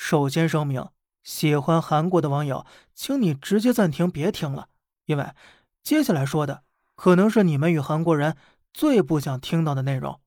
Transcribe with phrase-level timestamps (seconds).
[0.00, 0.88] 首先声明，
[1.24, 2.64] 喜欢韩国的网友，
[2.94, 4.68] 请你直接暂停，别听了，
[5.06, 5.32] 因为
[5.82, 6.62] 接下来说的
[6.94, 8.36] 可能是你们与韩国人
[8.72, 10.20] 最不想听到的内容。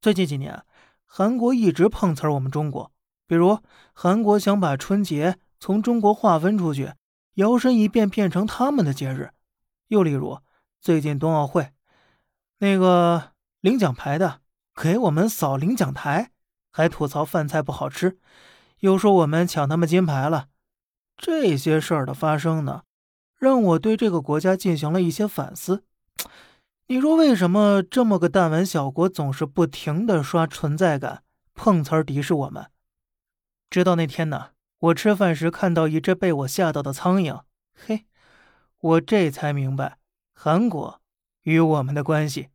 [0.00, 0.64] 最近几年，
[1.04, 2.90] 韩国一直碰瓷儿我们中国，
[3.26, 3.58] 比如
[3.92, 6.94] 韩国想把春节从中国划分出去，
[7.34, 9.28] 摇身一变变成他们的节日；
[9.88, 10.40] 又例如
[10.80, 11.74] 最近冬奥会，
[12.60, 14.40] 那个领奖牌的
[14.74, 16.32] 给我们扫领奖台，
[16.72, 18.18] 还吐槽饭菜不好吃。
[18.80, 20.48] 又说我们抢他们金牌了，
[21.16, 22.82] 这些事儿的发生呢，
[23.36, 25.84] 让我对这个国家进行了一些反思。
[26.86, 31.22] 你说为什么这么个弹丸小国总是不停的刷存在感、
[31.54, 32.70] 碰瓷儿、敌视我们？
[33.68, 37.42] 直到那天呢，我吃饭时看到一只被我吓到的苍蝇，
[37.74, 38.06] 嘿，
[38.80, 39.98] 我这才明白
[40.34, 41.00] 韩国
[41.42, 42.48] 与我们的关系。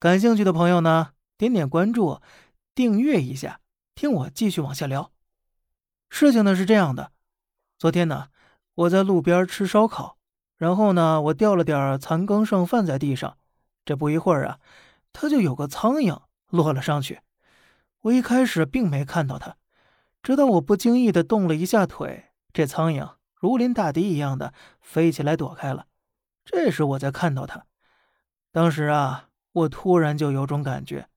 [0.00, 2.20] 感兴趣的朋友呢，点点关注，
[2.74, 3.60] 订阅一下，
[3.94, 5.12] 听我继续往下聊。
[6.08, 7.12] 事情呢是这样的，
[7.78, 8.28] 昨天呢，
[8.74, 10.16] 我在路边吃烧烤，
[10.56, 13.36] 然后呢，我掉了点残羹剩饭在地上，
[13.84, 14.58] 这不一会儿啊，
[15.12, 17.20] 它就有个苍蝇落了上去。
[18.02, 19.56] 我一开始并没看到它，
[20.22, 25.86] 直到我不经意的动了一下腿，这苍蝇如临大敌一样的飞起来躲开了。
[26.44, 27.66] 这时我才看到它，
[28.52, 31.08] 当时啊，我突然就有种感觉，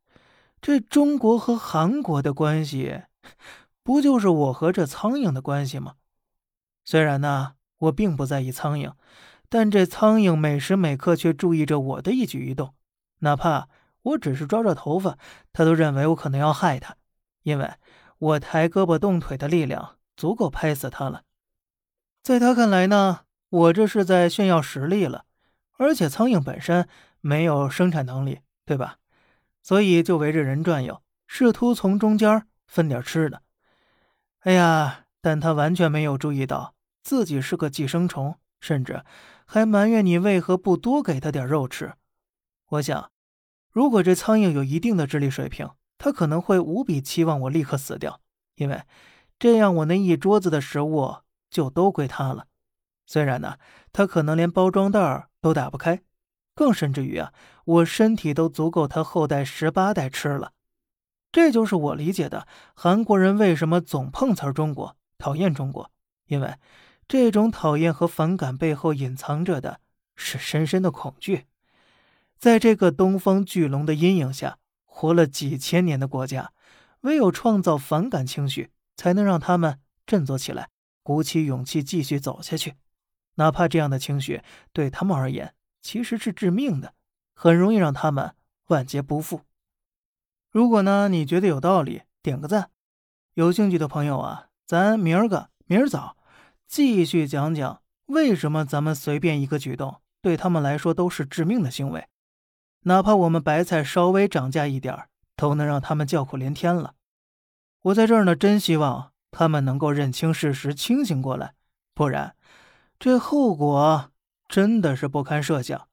[0.60, 3.04] 这中国和韩国的关系。
[3.90, 5.96] 不就是我和这苍蝇的关系吗？
[6.86, 8.94] 虽然呢，我并不在意苍蝇，
[9.50, 12.76] 但这苍蝇每时每刻却注意着我的一举一动，
[13.22, 13.68] 哪怕
[14.04, 15.18] 我只是抓抓头发，
[15.52, 16.98] 它都认为我可能要害它，
[17.42, 17.68] 因为
[18.20, 21.24] 我抬胳膊动腿的力量足够拍死它了。
[22.22, 25.26] 在他看来呢，我这是在炫耀实力了，
[25.80, 26.88] 而且苍蝇本身
[27.22, 28.98] 没有生产能力，对吧？
[29.64, 33.42] 所以就围着人转悠，试图从中间分点吃的。
[34.40, 35.06] 哎呀！
[35.22, 39.04] 但他完全没有注意到自己是个寄生虫，甚至
[39.46, 41.94] 还埋怨你为何不多给他点肉吃。
[42.70, 43.12] 我想，
[43.70, 48.22] 如果这苍蝇有一定的智力水平，他可能会无比期望我立刻死掉，
[48.56, 48.84] 因为
[49.38, 51.18] 这样我那一桌子的食物
[51.50, 52.48] 就都归他了。
[53.06, 53.58] 虽然呢，
[53.92, 56.02] 他可能连包装袋都打不开，
[56.56, 57.34] 更甚至于啊，
[57.66, 60.54] 我身体都足够他后代十八代吃了。
[61.32, 65.92] 这就是我理解的韩国人为什么总碰瓷儿中国、讨厌中国，
[66.26, 66.56] 因为
[67.08, 69.80] 这种讨厌和反感背后隐藏着的
[70.16, 71.46] 是深深的恐惧。
[72.38, 76.52] 在这个东方巨龙的阴影下活了几千年的国家，
[77.02, 80.70] 唯有创造反感情绪，才能让他们振作起来，
[81.04, 82.76] 鼓起勇气继续走下去。
[83.36, 84.42] 哪怕这样的情绪
[84.74, 86.94] 对他们而言其实是致命的，
[87.34, 88.34] 很容易让他们
[88.68, 89.42] 万劫不复。
[90.52, 92.72] 如果呢，你觉得有道理，点个赞。
[93.36, 96.18] 有兴趣的朋友啊，咱明儿个明儿早
[96.68, 102.08] 继续讲讲为什么咱们随便一个举动对他们来说都是致命的行为，
[102.82, 106.96] 哪怕我们白菜稍微涨价一点都能让他们叫苦连天了。
[107.84, 111.54] 我在这儿呢，真希望他们能够认清事实，清醒过来，
[111.94, 112.36] 不然
[112.98, 114.12] 这后果
[114.48, 115.88] 真的是不堪设想。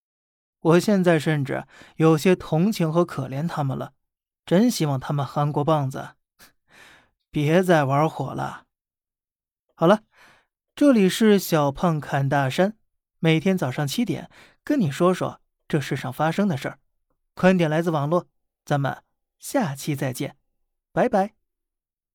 [0.61, 3.93] 我现在甚至有些同情和可怜他们了。
[4.47, 6.11] 真希望他们韩国棒子
[7.31, 8.65] 别再玩火了。
[9.75, 10.05] 好了，
[10.75, 12.79] 这里是小胖侃大山，
[13.19, 14.31] 每天早上七点
[14.65, 16.79] 跟你说说这世上发生的事儿。
[17.35, 18.29] 观点来自网络，
[18.65, 19.03] 咱们
[19.39, 20.37] 下期再见，
[20.93, 21.46] 拜拜。